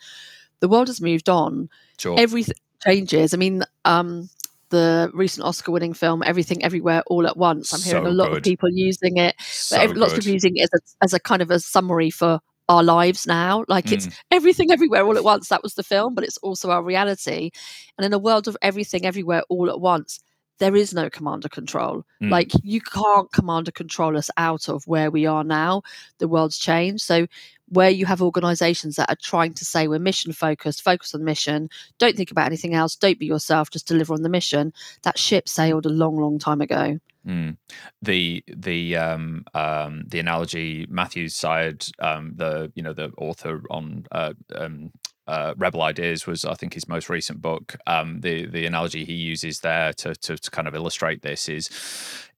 [0.60, 1.68] The world has moved on.
[1.98, 2.18] Sure.
[2.18, 3.34] Everything changes.
[3.34, 4.28] I mean, um,
[4.70, 7.72] the recent Oscar winning film Everything Everywhere All at Once.
[7.72, 8.38] I'm hearing so a lot good.
[8.38, 11.20] of people using it, so every, lots of people using it as a, as a
[11.20, 13.64] kind of a summary for our lives now.
[13.68, 14.18] Like it's mm.
[14.30, 15.48] everything everywhere all at once.
[15.48, 17.50] That was the film, but it's also our reality.
[17.96, 20.18] And in a world of everything everywhere all at once,
[20.58, 22.04] there is no commander control.
[22.22, 22.30] Mm.
[22.30, 25.82] Like you can't commander control us out of where we are now.
[26.18, 27.02] The world's changed.
[27.02, 27.26] So
[27.68, 31.68] where you have organizations that are trying to say we're mission focused, focus on mission,
[31.98, 35.48] don't think about anything else, don't be yourself, just deliver on the mission, that ship
[35.48, 36.98] sailed a long, long time ago.
[37.26, 37.56] Mm.
[38.02, 44.06] The the um, um, the analogy Matthew Syed, um, the you know the author on
[44.12, 44.92] uh, um,
[45.26, 47.76] uh, Rebel Ideas was I think his most recent book.
[47.86, 51.70] Um, the the analogy he uses there to, to, to kind of illustrate this is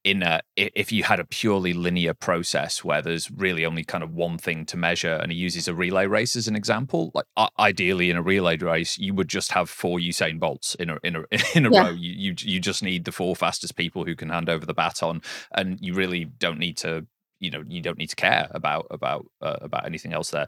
[0.04, 4.14] in a, if you had a purely linear process where there's really only kind of
[4.14, 7.26] one thing to measure and he uses a relay race as an example like
[7.58, 11.16] ideally in a relay race you would just have four Usain Bolts in a in
[11.16, 11.24] a
[11.54, 11.86] in a yeah.
[11.86, 14.74] row you, you you just need the four fastest people who can hand over the
[14.74, 15.20] baton
[15.52, 17.06] and you really don't need to
[17.40, 20.46] you know you don't need to care about about uh, about anything else there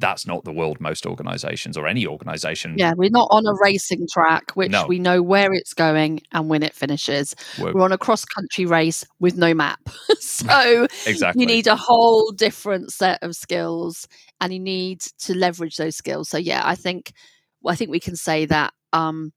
[0.00, 4.06] that's not the world most organizations or any organization yeah we're not on a racing
[4.12, 4.86] track which No.
[4.86, 7.36] we know where it's going and when it finishes.
[7.60, 9.80] We're- we're on a cross country race with no map.
[10.20, 11.42] So exactly.
[11.42, 14.08] you need a whole different set of skills
[14.40, 16.28] and you need to leverage those skills.
[16.28, 17.12] So yeah i think
[17.66, 19.32] i think we can say that um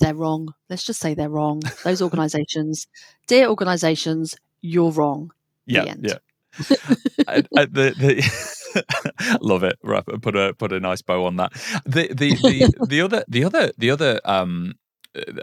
[0.00, 0.52] they're wrong.
[0.68, 1.60] Let's just say they're wrong.
[1.84, 2.86] Those organizations
[3.26, 5.32] dear organizations you're wrong.
[5.66, 6.18] Yeah yeah.
[7.28, 8.57] I, I, the, the
[9.40, 9.78] love it.
[9.82, 11.52] Right put a put a nice bow on that.
[11.84, 14.74] The the the, the other the other the other um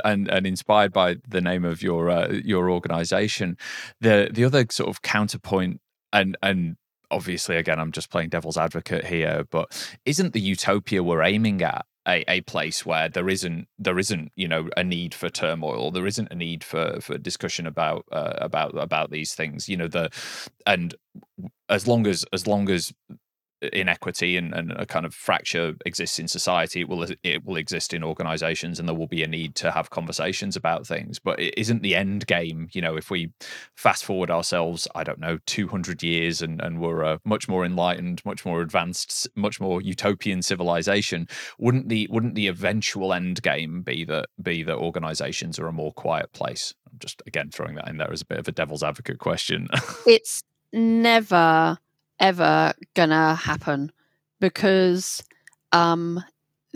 [0.03, 3.57] and and inspired by the name of your uh, your organization
[3.99, 5.81] the the other sort of counterpoint
[6.13, 6.77] and and
[7.11, 11.85] obviously again i'm just playing devil's advocate here but isn't the utopia we're aiming at
[12.07, 15.91] a, a place where there isn't there isn't you know a need for turmoil.
[15.91, 19.67] There isn't a need for for discussion about uh, about about these things.
[19.69, 20.09] You know the
[20.65, 20.95] and
[21.69, 22.93] as long as as long as
[23.73, 27.93] inequity and, and a kind of fracture exists in society it will it will exist
[27.93, 31.19] in organizations and there will be a need to have conversations about things.
[31.19, 33.31] But it isn't the end game you know if we
[33.75, 38.23] fast forward ourselves i don't know 200 years and and we're a much more enlightened
[38.25, 41.27] much more advanced much more utopian civilization
[41.59, 45.93] wouldn't the wouldn't the eventual end game be that be that organizations are a more
[45.93, 46.73] quiet place?
[46.89, 49.67] I'm just again throwing that in there as a bit of a devil's advocate question.
[50.07, 51.77] It's never
[52.19, 53.91] ever gonna happen
[54.39, 55.23] because
[55.71, 56.23] um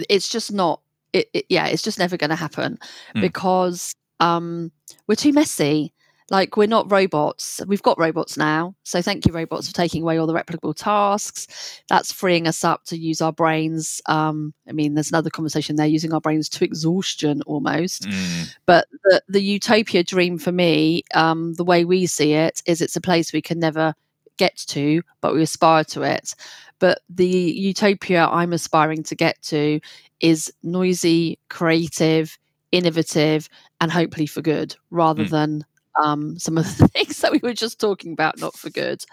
[0.10, 0.82] it's just not
[1.14, 2.78] it, it yeah it's just never gonna happen
[3.16, 3.22] Mm.
[3.22, 4.72] because um
[5.08, 5.94] we're too messy.
[6.32, 7.60] Like we're not robots.
[7.66, 11.82] We've got robots now so thank you robots for taking away all the replicable tasks.
[11.90, 15.88] That's freeing us up to use our brains um i mean there's another conversation there
[15.88, 18.04] using our brains to exhaustion almost.
[18.04, 22.80] Mm, but the, the utopia dream for me um, the way we see it is
[22.80, 23.96] it's a place we can never
[24.40, 26.34] get to but we aspire to it
[26.80, 29.80] but the utopia i'm aspiring to get to
[30.22, 32.38] is noisy creative
[32.72, 33.48] innovative
[33.82, 35.30] and hopefully for good rather Mm.
[35.30, 35.66] than
[36.04, 39.04] um, some of the things that we were just talking about not for good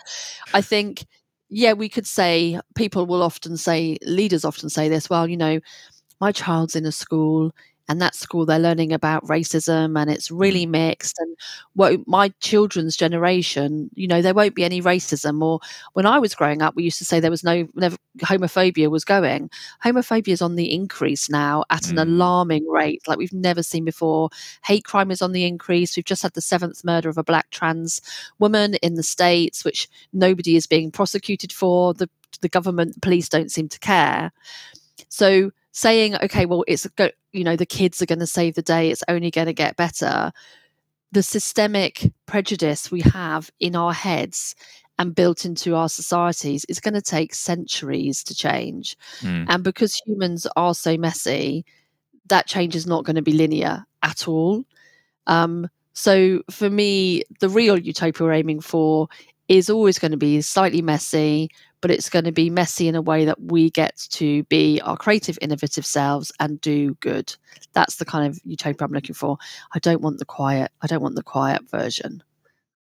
[0.55, 1.05] i think
[1.49, 5.59] yeah we could say people will often say leaders often say this well you know
[6.21, 7.53] my child's in a school
[7.89, 11.37] and that school they're learning about racism and it's really mixed and
[11.75, 15.61] what my children's generation you know there won't be any racism or
[15.95, 19.05] when i was growing up we used to say there was no never homophobia was
[19.05, 19.51] going.
[19.85, 22.03] Homophobia is on the increase now at an Mm.
[22.03, 24.31] alarming rate like we've never seen before.
[24.65, 25.97] Hate crime is on the increase.
[25.97, 28.01] We've just had the seventh murder of a black trans
[28.39, 31.95] woman in the states which nobody is being prosecuted for.
[31.95, 32.09] The
[32.41, 34.33] the government police don't seem to care.
[35.09, 38.63] So saying okay well it's go you know the kids are going to save the
[38.63, 38.91] day.
[38.91, 40.33] It's only going to get better.
[41.13, 44.55] The systemic prejudice we have in our heads
[44.99, 48.97] and built into our societies is going to take centuries to change.
[49.21, 51.67] Mm, and because humans are so messy
[52.29, 54.65] that change is not going to be linear at all.
[55.27, 59.09] Um, so for me the real utopia we're aiming for
[59.49, 61.51] is always going to be slightly messy
[61.87, 64.97] but it's going to be messy in a way that we get to be our
[64.97, 67.33] creative innovative selves and do good.
[67.75, 69.39] That's the kind of utopia i'm looking for.
[69.73, 70.73] I don't want the quiet.
[70.83, 72.25] I don't want the quiet version.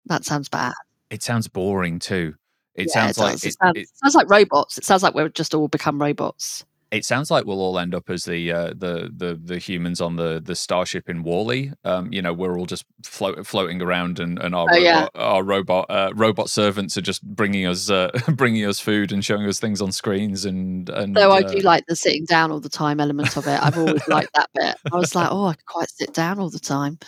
[0.04, 0.74] That sounds bad.
[1.08, 2.34] It sounds boring too.
[2.74, 4.76] It Yeah, sounds like it, it, sounds, it, sounds like robots.
[4.76, 8.10] It sounds like we've just all become robots it sounds like we'll all end up
[8.10, 11.72] as the uh, the the the humans on the the starship in WALL-E.
[11.84, 14.98] Um, you know, we're all just float, floating around, and, and our Oh, yeah.
[15.00, 19.24] robot, our robot uh, robot servants are just bringing us uh, bringing us food and
[19.24, 20.44] showing us things on screens.
[20.44, 23.46] And and Though I uh, do like the sitting down all the time element of
[23.46, 23.58] it.
[23.62, 24.76] I've always liked that bit.
[24.92, 26.98] I was like, oh, I could quite sit down all the time.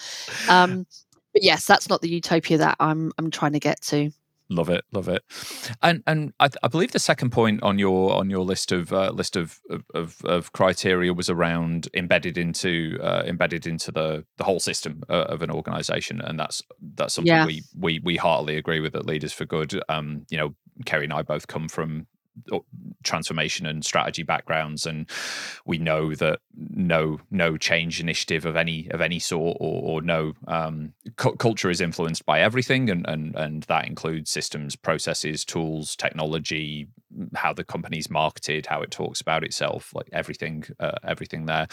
[0.48, 0.86] Um,
[1.34, 4.10] but yes, that's not the utopia that I'm I'm trying to get to.
[4.50, 5.22] Love it, love it,
[5.82, 9.10] and and I, I believe the second point on your on your list of uh,
[9.10, 9.58] list of,
[9.94, 15.12] of of criteria was around embedded into uh, embedded into the the whole system uh,
[15.28, 16.62] of an organization, and that's
[16.96, 17.46] that's something Yeah.
[17.46, 19.80] we we we heartily agree with at Leaders for Good.
[19.88, 20.54] Um, you know,
[20.84, 22.06] Kerry and I both come from
[23.02, 25.08] transformation and strategy backgrounds and
[25.66, 30.32] we know that no no change initiative of any of any sort or, or no
[30.48, 35.96] um, cu- culture is influenced by everything and, and and that includes systems processes tools
[35.96, 36.88] technology
[37.34, 41.66] how the company's marketed how it talks about itself like everything uh, everything there.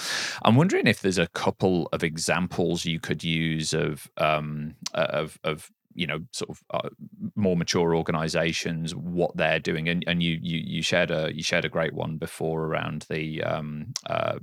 [0.43, 5.71] I'm wondering if there's a couple of examples you could use of um of of
[5.93, 6.89] you know sort of uh,
[7.35, 9.87] more mature organizations what they're doing.
[9.89, 13.43] And and you you you shared a you shared a great one before around the
[13.43, 14.39] um uh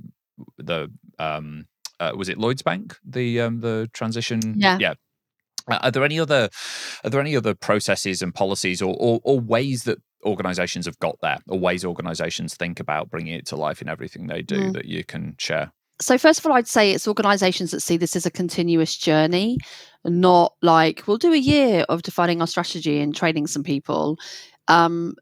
[0.56, 1.66] the um
[2.00, 2.96] uh, was it Lloyd's Bank?
[3.04, 4.54] The um the transition?
[4.56, 4.78] Yeah.
[4.80, 4.94] yeah.
[5.68, 6.48] Are there any other
[7.04, 11.16] are there any other processes and policies or, or, or ways that organizations have got
[11.22, 14.72] there or ways organizations think about bringing it to life in everything they do mm.
[14.72, 15.72] that you can share?
[16.00, 19.58] So first of all i'd say it's organizations that see this as a continuous journey
[20.04, 24.18] not like we'll do a year of defining our strategy and training some people.
[24.68, 25.14] Um,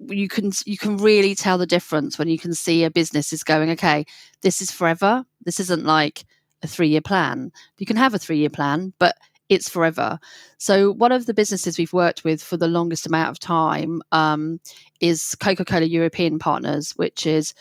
[0.00, 3.44] you can you can really tell the difference when you can see a business is
[3.44, 4.04] going okay
[4.42, 5.24] this is forever.
[5.44, 6.24] This isn't like
[6.62, 7.52] a three year plan.
[7.78, 9.16] You can have a three year plan but
[9.48, 10.18] it's forever.
[10.58, 14.58] So one of the businesses we've worked with for the longest amount of time um,
[15.00, 17.52] is Coca-Cola European Partners, which is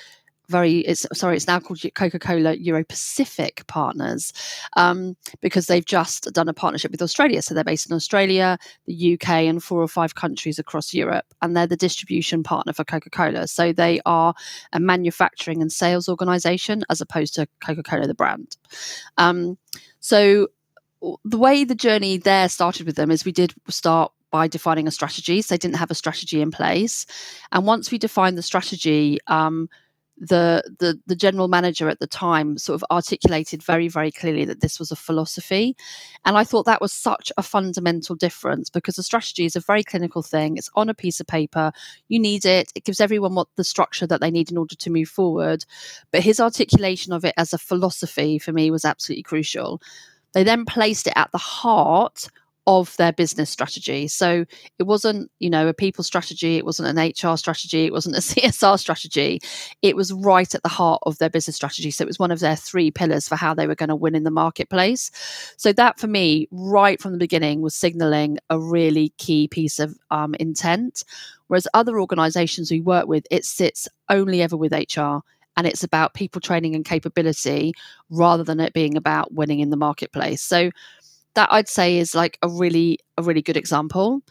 [0.54, 4.32] very it's sorry it's now called coca-cola euro pacific partners
[4.78, 9.13] um, because they've just done a partnership with australia so they're based in australia the
[9.13, 13.48] uk and four or five countries across europe and they're the distribution partner for coca-cola
[13.48, 14.36] so they are
[14.74, 18.58] a manufacturing and sales organization as opposed to coca-cola the brand
[19.18, 19.58] um,
[20.00, 20.48] so
[21.26, 24.92] the way the journey there started with them is we did start by defining a
[24.92, 25.42] strategy.
[25.44, 27.06] So they didn't have a strategy in place.
[27.52, 29.70] And once we defined the strategy, um,
[30.27, 34.62] the, the the general manager at the time sort of articulated very very clearly that
[34.62, 35.75] this was a philosophy.
[36.25, 39.83] And i thought that was such a fundamental difference because a strategy is a very
[39.83, 40.57] clinical thing.
[40.57, 41.71] It's on a piece of paper.
[42.07, 42.71] You need it.
[42.75, 45.65] It gives everyone what the structure that they need in order to move forward.
[46.12, 49.81] But his articulation of it as a philosophy for me was absolutely crucial.
[50.33, 52.29] They then placed it at the heart
[52.65, 54.08] of their business strategy.
[54.08, 54.45] So
[54.80, 58.19] it wasn't, you know, a people strategy, it wasn't an HR strategy, it wasn't a
[58.21, 59.41] CSR strategy.
[59.82, 61.91] It was right at the heart of their business strategy.
[61.91, 64.15] So it was one of their three pillars for how they were going to win
[64.15, 65.12] in the marketplace.
[65.58, 69.97] So that for me, right from the beginning, was signaling a really key piece of
[70.10, 71.04] um, intent.
[71.47, 75.19] Whereas other organizations we work with, it sits only ever with HR
[75.56, 77.73] and it's about people training and capability
[78.10, 80.41] rather than it being about winning in the marketplace.
[80.41, 80.71] So
[81.36, 84.22] that I'd say is like a really a really good example.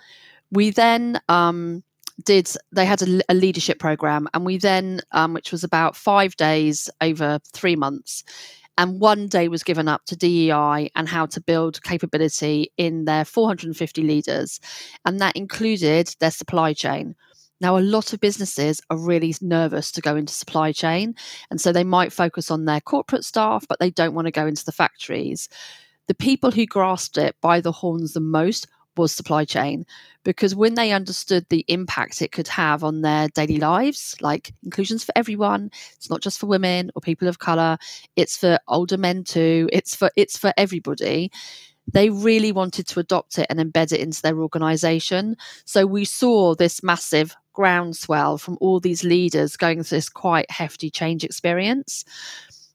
[0.51, 1.83] We then um,
[2.25, 6.37] did they had a, a, leadership program, and we then um, which was about five
[6.37, 8.25] days over three months.
[8.79, 13.27] And one day was given up to DEI and how to build capability in their
[13.27, 14.61] 450 leaders.
[15.05, 17.15] And that included their supply chain.
[17.61, 21.15] Now, a lot of businesses are really nervous to go into supply chain.
[21.49, 24.47] And so they might focus on their corporate staff, but they don't want to go
[24.47, 25.49] into the factories.
[26.09, 29.87] The people who grasped it by the horns the most was supply chain
[30.23, 35.03] because when they understood the impact it could have on their daily lives like inclusions
[35.03, 37.79] for everyone it's not just for women or people of color
[38.17, 41.33] it's for older men too it's for it's for everybody
[41.91, 45.35] they really wanted to adopt it and embed it into their organization
[45.65, 50.91] so we saw this massive groundswell from all these leaders going through this quite hefty
[50.91, 52.05] change experience.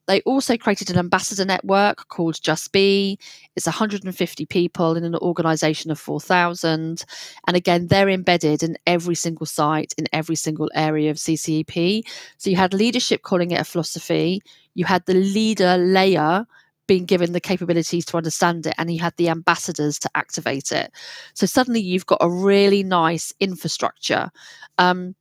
[0.08, 3.20] They also created an ambassador network called Just Be.
[3.56, 7.04] It's 150 people in an organization of 4,000.
[7.48, 12.08] And again, they're embedded in every single site, in every single area of CCEP.
[12.38, 14.42] So you had leadership calling it a philosophy,
[14.74, 16.46] you had the leader layer
[16.88, 20.92] being given the capabilities to understand it and he had the ambassadors to activate it.
[21.34, 24.32] So suddenly you've got a really nice infrastructure.
[24.78, 25.16] Um,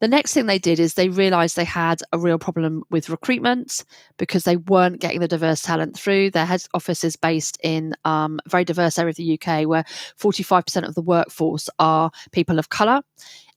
[0.00, 3.84] the next thing they did is they realized they had a real problem with recruitment
[4.16, 6.30] because they weren't getting the diverse talent through.
[6.30, 9.84] Their head office is based in um, a very diverse area of the UK where
[10.18, 13.02] 45% of the workforce are people of colour.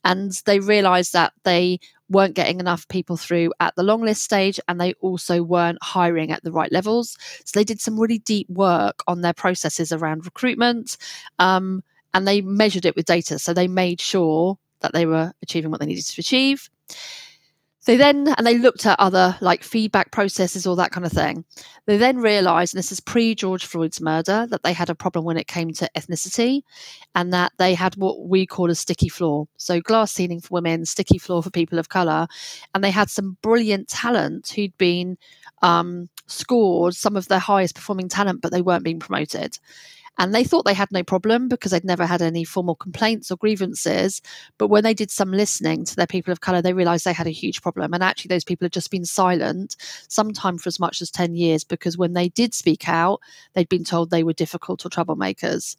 [0.04, 1.80] And they realized that they
[2.10, 6.30] weren't getting enough people through at the long list stage and they also weren't hiring
[6.32, 7.18] at the right levels.
[7.46, 10.98] So they did some really deep work on their processes around recruitment
[11.40, 13.40] um, and they measured it with data.
[13.40, 16.70] So they made sure that they were achieving what they needed to achieve.
[17.86, 21.44] They then, and they looked at other like feedback processes, all that kind of thing.
[21.86, 25.26] They then realized, and this is pre George Floyd's murder, that they had a problem
[25.26, 26.62] when it came to ethnicity
[27.14, 29.48] and that they had what we call a sticky floor.
[29.58, 32.28] So, glass ceiling for women, sticky floor for people of color.
[32.74, 35.18] And they had some brilliant talent who'd been
[35.62, 39.60] um, scored some of their highest performing talent, but they weren't being promoted.
[40.20, 43.38] And they thought they had no problem because they'd never had any formal complaints or
[43.38, 44.22] grievances.
[44.58, 47.28] But when they did some listening to their people of colour, they realised they had
[47.28, 47.94] a huge problem.
[47.94, 49.76] And actually, those people had just been silent,
[50.08, 53.22] sometime for as much as 10 years, because when they did speak out,
[53.54, 55.76] they'd been told they were difficult or troublemakers.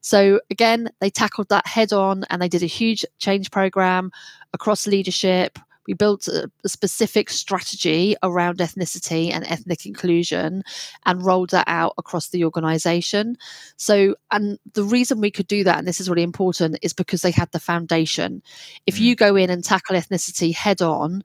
[0.00, 4.12] So again, they tackled that head on and they did a huge change program
[4.52, 10.62] across leadership, we built a, a, specific strategy around ethnicity and ethnic inclusion
[11.04, 13.36] and rolled that out across the organization.
[13.76, 17.22] So, and the reason we could do that, and this is really important, is because
[17.22, 18.42] they had the foundation.
[18.86, 19.18] If you mm.
[19.18, 21.22] go in and tackle ethnicity head on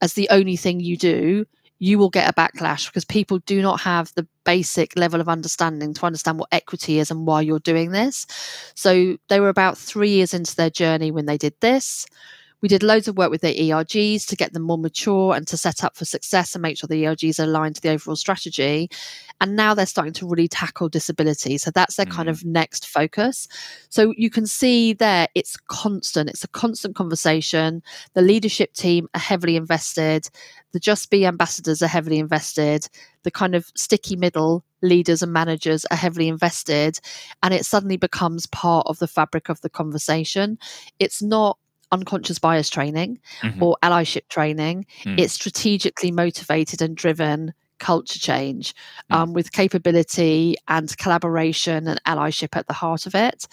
[0.00, 1.46] as the only thing you do,
[1.82, 5.92] you will get a backlash because people do not have the basic level of understanding
[5.92, 8.24] to understand what equity is and why you're doing this.
[8.76, 12.06] So they were about three years into their journey when they did this.
[12.62, 15.56] We did loads of work with their ERGs to get them more mature and to
[15.56, 18.88] set up for success and make sure the ERGs are aligned to the overall strategy.
[19.40, 21.58] And now they're starting to really tackle disability.
[21.58, 22.12] So that's their mm.
[22.12, 23.48] kind of next focus.
[23.88, 27.82] So you can see there it's constant, it's a constant conversation.
[28.14, 30.28] The leadership team are heavily invested,
[30.72, 32.88] the Just Be ambassadors are heavily invested,
[33.24, 36.98] the kind of sticky middle leaders and managers are heavily invested,
[37.42, 40.58] and it suddenly becomes part of the fabric of the conversation.
[40.98, 41.58] It's not
[41.92, 43.62] unconscious bias training mm-hmm.
[43.62, 44.86] or allyship training.
[45.04, 45.20] Mm.
[45.20, 48.74] It's strategically motivated and driven culture change
[49.10, 49.16] mm.
[49.16, 53.46] um, with capability and collaboration and allyship at the heart of it.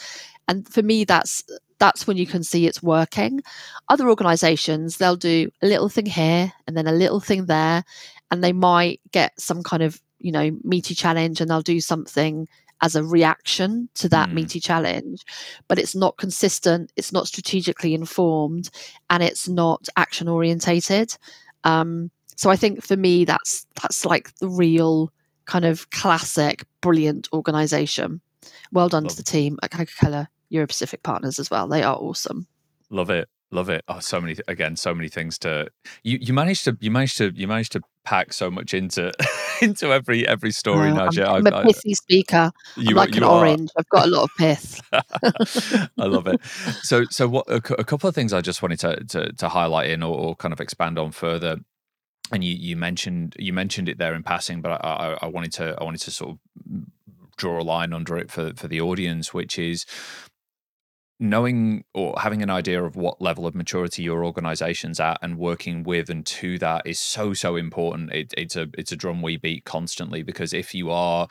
[0.47, 1.43] And for me, that's
[1.79, 3.41] that's when you can see it's working.
[3.87, 7.83] Other organizations, they'll do a little thing here and then a little thing there,
[8.31, 12.47] and they might get some kind of, you know, meaty challenge and they'll do something
[12.81, 14.33] as a reaction to that mm.
[14.33, 15.23] meaty challenge
[15.67, 18.69] but it's not consistent it's not strategically informed
[19.09, 21.15] and it's not action orientated
[21.63, 25.11] um, so i think for me that's that's like the real
[25.45, 28.21] kind of classic brilliant organization
[28.71, 31.95] well done Love to the team at coca-cola euro pacific partners as well they are
[31.95, 32.47] awesome
[32.89, 33.29] Love it.
[33.51, 33.83] Love it.
[33.87, 35.69] Oh, so many again, so many things to
[36.03, 36.19] you.
[36.21, 39.11] You managed to you managed to you managed to pack so much into
[39.61, 40.91] into every every story.
[40.91, 42.51] now, I'm, I'm a pithy speaker.
[42.77, 43.39] You, I'm like an are.
[43.39, 43.71] orange.
[43.75, 44.79] I've got a lot of pith.
[44.93, 46.39] I love it.
[46.83, 47.47] So so what?
[47.49, 50.35] A, a, couple of things I just wanted to to, to highlight in or, or
[50.35, 51.57] kind of expand on further
[52.31, 55.53] and you, you mentioned you mentioned it there in passing, but I, I, I, wanted
[55.53, 56.39] to I wanted to sort of
[57.37, 59.85] draw a line under it for for the audience, which is
[61.19, 65.83] knowing or having an idea of what level of maturity your organization's at and working
[65.83, 68.11] with and to that is so so important.
[68.13, 71.27] It, it's a it's a drum we beat constantly because if you are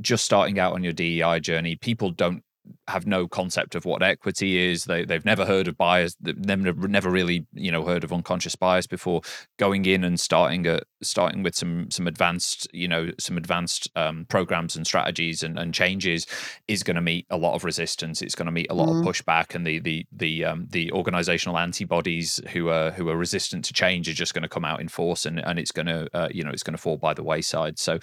[0.00, 2.42] just starting out on your DEI journey people don't
[2.88, 4.84] have no concept of what equity is.
[4.84, 6.16] They they've never heard of bias.
[6.20, 9.22] They've never never really you know heard of unconscious bias before.
[9.58, 14.26] Going in and starting at starting with some some advanced you know some advanced um,
[14.28, 16.26] programs and strategies and, and changes
[16.68, 18.22] is going to meet a lot of resistance.
[18.22, 18.90] It's going to meet a lot mm.
[18.90, 19.08] of mm-hmm.
[19.08, 23.72] pushback, and the the the um, the organizational antibodies who are who are resistant to
[23.72, 26.28] change are just going to come out in force, and and it's going to uh,
[26.30, 27.78] you know it's going to fall by the wayside.
[27.78, 27.98] So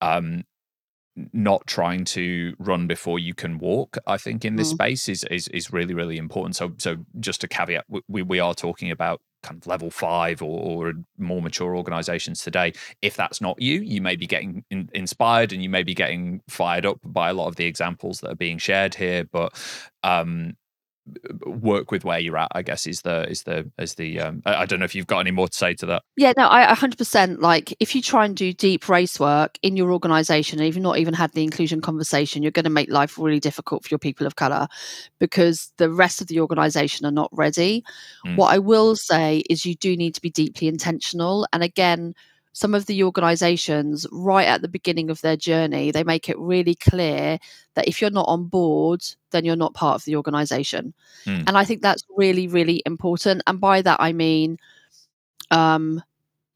[0.00, 0.44] um,
[1.32, 4.74] not trying to run before you can walk i think in this mm.
[4.74, 6.54] space is, is is really really important.
[6.54, 10.88] So so just a caveat we, we are talking about kind of level five or,
[10.88, 12.72] or more mature organizations today.
[13.02, 16.42] If that's not you you may be getting in, inspired and you may be getting
[16.48, 19.24] fired up by a lot of the examples that are being shared here.
[19.24, 19.52] But
[20.02, 20.56] um
[21.46, 24.66] work with where you're at i guess is the is the is the um I,
[24.66, 26.02] don't know if you've got any more to say to that.
[26.16, 29.92] Yeah no i 100% like if you try and do deep race work in your
[29.92, 33.40] organization and you've not even had the inclusion conversation you're going to make life really
[33.40, 34.66] difficult for your people of color
[35.18, 37.84] because the rest of the organization are not ready.
[38.26, 38.36] Mm.
[38.36, 41.46] what i will say is you do need to be deeply intentional.
[41.52, 42.14] And again
[42.56, 46.74] some of the organizations right at the beginning of their journey they make it really
[46.74, 47.38] clear
[47.74, 50.94] that if you're not on board then you're not part of the organization.
[51.26, 51.44] Mm.
[51.46, 53.42] and i think that's really really important.
[53.46, 54.56] And by that i mean
[55.50, 56.02] um,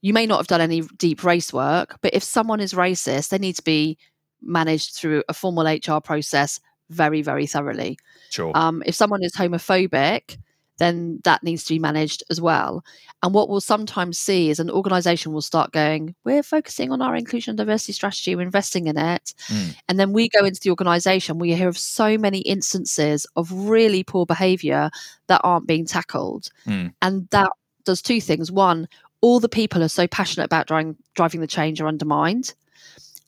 [0.00, 3.38] you may not have done any deep race work but if someone is racist they
[3.38, 3.98] need to be
[4.40, 7.98] managed through a formal hr process very very thoroughly.
[8.30, 8.52] Sure.
[8.54, 10.38] Um, if someone is homophobic
[10.80, 12.82] then that needs to be managed as well.
[13.22, 17.14] And what we'll sometimes see is an organization will start going, We're focusing on our
[17.14, 19.34] inclusion and diversity strategy, we're investing in it.
[19.48, 19.76] Mm.
[19.88, 24.02] And then we go into the organization, we hear of so many instances of really
[24.02, 24.90] poor behavior
[25.26, 26.48] that aren't being tackled.
[26.66, 26.94] Mm.
[27.02, 27.50] And that
[27.84, 28.50] does two things.
[28.50, 28.88] One,
[29.20, 32.54] all the people are so passionate about driving, driving the change are undermined.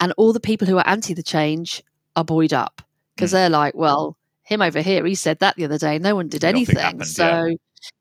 [0.01, 1.83] And all the people who are anti the change
[2.17, 2.81] are buoyed up
[3.15, 3.35] because mm.
[3.35, 4.17] they're like, well,
[4.53, 5.99] him over here, he said that the other day.
[5.99, 6.77] No one did anything.
[6.77, 7.55] Happened, so yeah.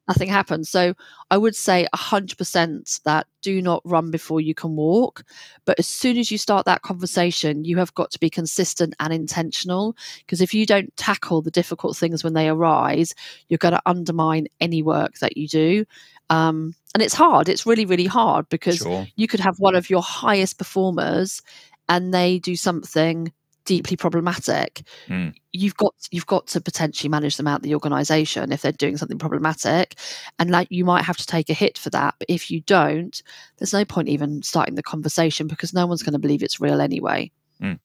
[0.07, 0.67] nothing happened.
[0.67, 0.93] So
[1.29, 5.23] I would say 100% that do not run before you can walk.
[5.65, 9.13] But as soon as you start that conversation, you have got to be consistent and
[9.13, 9.95] intentional.
[10.19, 13.13] Because if you don't tackle the difficult things when they arise,
[13.49, 15.85] you're going to undermine any work that you do.
[16.29, 17.49] Um, and it's hard.
[17.49, 19.07] It's really, really hard because sure.
[19.15, 21.41] you could have one of your highest performers
[21.89, 23.33] and they do something
[23.65, 25.33] deeply problematic mm.
[25.51, 29.19] you've got you've got to potentially manage them out the organization if they're doing something
[29.19, 29.95] problematic
[30.39, 33.23] and like you might have to take a hit for that but if you don't
[33.57, 36.81] there's no point even starting the conversation because no one's going to believe it's real
[36.81, 37.29] anyway
[37.61, 37.79] mm.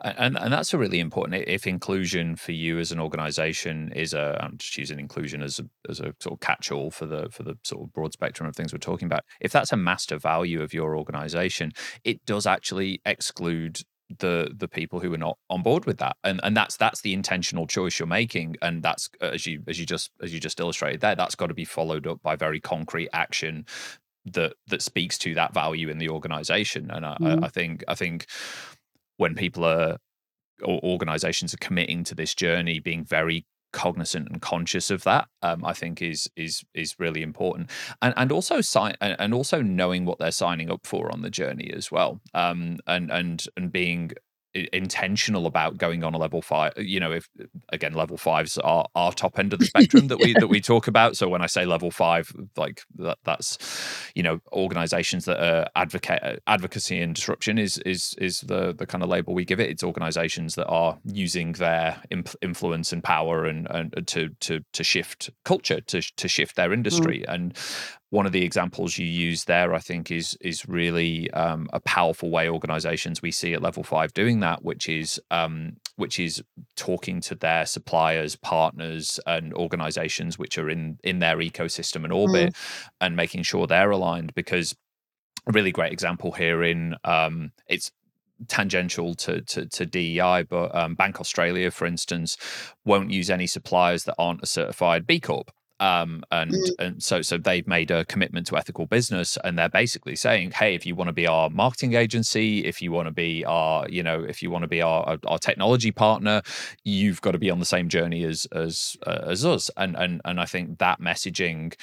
[0.00, 1.44] And and that's a really important.
[1.46, 5.64] If inclusion for you as an organization is a, I'm just using inclusion as a
[5.88, 8.72] as a sort of catch-all for the for the sort of broad spectrum of things
[8.72, 9.24] we're talking about.
[9.40, 11.72] If that's a master value of your organization,
[12.04, 13.80] it does actually exclude
[14.18, 16.16] the the people who are not on board with that.
[16.24, 18.56] And and that's that's the intentional choice you're making.
[18.62, 21.54] And that's as you as you just as you just illustrated there that's got to
[21.54, 23.66] be followed up by very concrete action
[24.26, 26.90] that that speaks to that value in the organization.
[26.90, 27.42] And I, mm.
[27.42, 28.26] I, I think i think
[29.16, 29.98] when people are
[30.62, 33.44] or organizations are committing to this journey being very
[33.74, 37.70] cognizant and conscious of that um, i think is is is really important.
[38.02, 41.70] And and also sign and also knowing what they're signing up for on the journey
[41.74, 42.20] as well.
[42.32, 44.12] Um, and and and being
[44.72, 47.28] intentional about going on a level five you know if
[47.70, 50.86] again level fives are our top end of the spectrum that we that we talk
[50.86, 53.58] about so when i say level five like that, that's
[54.14, 59.02] you know organizations that are advocate advocacy and disruption is is is the the kind
[59.02, 62.00] of label we give it it's organizations that are using their
[62.40, 66.74] influence and power and and to to to shift culture to to shift their mm.
[66.74, 67.34] industry mm.
[67.34, 67.58] and
[68.14, 72.30] one of the examples you use there, I think, is is really um, a powerful
[72.30, 76.40] way organizations we see at level five doing that, which is um, which is
[76.76, 82.52] talking to their suppliers, partners, and organizations which are in in their ecosystem and orbit,
[82.52, 82.88] mm.
[83.00, 84.32] and making sure they're aligned.
[84.34, 84.76] Because
[85.48, 87.90] a really great example here in um, it's
[88.46, 92.36] tangential to, to, to DEI, but um, Bank Australia, for instance,
[92.84, 95.50] won't use any suppliers that aren't a certified B Corp
[95.80, 96.70] um, and mm.
[96.78, 100.74] and so so they've made a commitment to ethical business and they're basically saying hey
[100.74, 104.02] if you want to be our marketing agency if you want to be our you
[104.02, 106.42] know if you want to be our our technology partner
[106.84, 110.20] you've got to be on the same journey as as uh, as us and and
[110.24, 111.74] and I think that messaging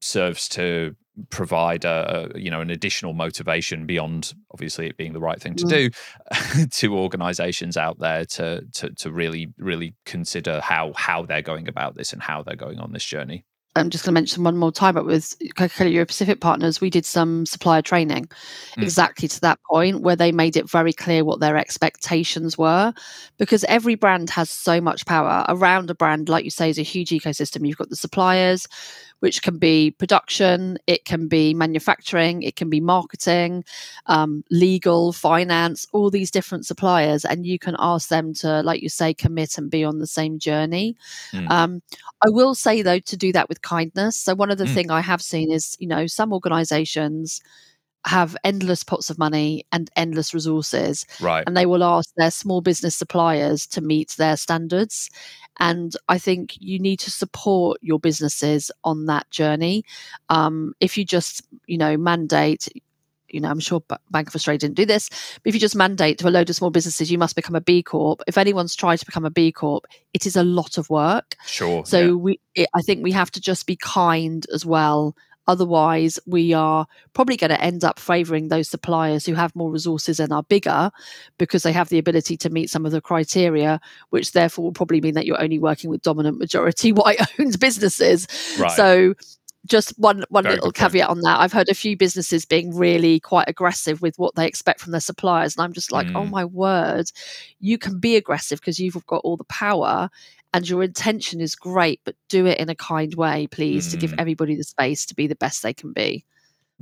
[0.00, 0.94] serves to
[1.28, 5.64] provide a, you know an additional motivation beyond obviously it being the right thing to
[5.64, 5.92] mm.
[6.50, 11.68] do to organizations out there to to to really really consider how how they're going
[11.68, 13.44] about this and how they're going on this journey
[13.76, 16.90] I'm just going to mention one more time, but with Coca-Cola Euro Pacific partners, we
[16.90, 18.82] did some supplier training mm.
[18.82, 22.92] exactly to that point where they made it very clear what their expectations were
[23.38, 26.82] because every brand has so much power around a brand, like you say, is a
[26.82, 27.66] huge ecosystem.
[27.66, 28.66] You've got the suppliers,
[29.20, 33.64] which can be production, it can be manufacturing, it can be marketing,
[34.06, 37.24] um, legal, finance, all these different suppliers.
[37.24, 40.38] And you can ask them to, like you say, commit and be on the same
[40.38, 40.96] journey.
[41.32, 41.50] Mm.
[41.50, 41.82] Um,
[42.22, 44.16] I will say, though, to do that with kindness.
[44.16, 44.74] So, one of the mm.
[44.74, 47.40] things I have seen is, you know, some organizations
[48.06, 51.04] have endless pots of money and endless resources.
[51.20, 51.44] Right.
[51.46, 55.10] And they will ask their small business suppliers to meet their standards.
[55.58, 59.84] And I think you need to support your businesses on that journey.
[60.30, 62.68] Um, if you just, you know, mandate,
[63.28, 66.18] you know, I'm sure Bank of Australia didn't do this, but if you just mandate
[66.18, 68.22] to a load of small businesses, you must become a B Corp.
[68.26, 69.84] If anyone's tried to become a B Corp,
[70.14, 71.36] it is a lot of work.
[71.46, 71.84] Sure.
[71.84, 72.12] So yeah.
[72.12, 75.14] we, it, I think we have to just be kind as well
[75.46, 80.20] Otherwise, we are probably going to end up favoring those suppliers who have more resources
[80.20, 80.90] and are bigger
[81.38, 83.80] because they have the ability to meet some of the criteria,
[84.10, 88.26] which therefore will probably mean that you're only working with dominant majority white owned businesses.
[88.58, 88.70] Right.
[88.70, 89.14] So
[89.66, 91.18] just one one Very little caveat point.
[91.18, 91.40] on that.
[91.40, 95.00] I've heard a few businesses being really quite aggressive with what they expect from their
[95.00, 96.16] suppliers, and I'm just like, oh mm.
[96.16, 97.10] oh my word,
[97.60, 100.08] you can be aggressive because you've got all the power,
[100.52, 103.90] and your intention is great, but do it in a kind way, please, mm.
[103.92, 104.16] to give mm.
[104.18, 106.24] everybody the space to be the best they can be.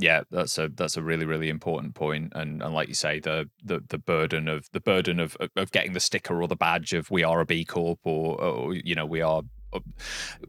[0.00, 3.50] Yeah, that's a that's a really really important point, and and like you say, the
[3.64, 7.10] the the burden of the burden of of getting the sticker or the badge of
[7.10, 9.42] we are a B Corp or, or you know we are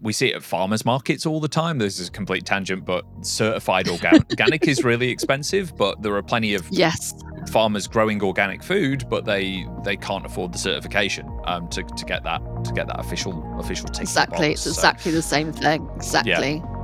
[0.02, 1.78] we see it at farmers markets all the time.
[1.78, 5.76] This is a complete tangent, but certified organic, organic is really expensive.
[5.76, 7.14] But there are plenty of yes
[7.50, 12.24] farmers growing organic food, but they they can't afford the certification um, to to get
[12.24, 14.04] that to get that official official tick.
[14.04, 15.90] Exactly, it's so, exactly the same thing.
[15.96, 16.32] Exactly.
[16.32, 16.78] Yeah.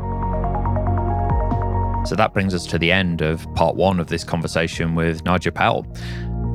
[2.05, 5.51] So that brings us to the end of part one of this conversation with Nadya
[5.53, 5.87] Powell.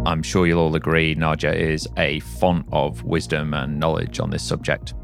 [0.07, 4.43] I'm sure you'll all agree Nadya is a font of wisdom and knowledge on this
[4.43, 4.95] subject.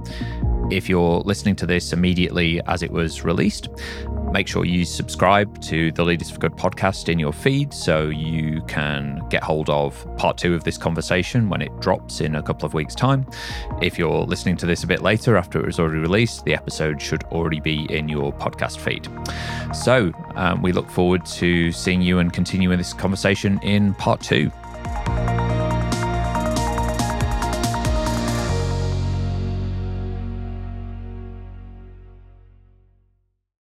[0.70, 3.68] If you're listening to this immediately as it was released,
[4.32, 8.62] make sure you subscribe to the Leaders for Good podcast in your feed so you
[8.66, 12.66] can get hold of part two of this conversation when it drops in a couple
[12.66, 13.26] of weeks' time.
[13.80, 17.00] If you're listening to this a bit later after it was already released, the episode
[17.00, 19.08] should already be in your podcast feed.
[19.74, 24.50] So um, we look forward to seeing you and continuing this conversation in part two.
[25.06, 25.45] Bye.